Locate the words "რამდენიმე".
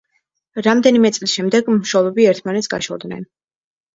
0.67-1.09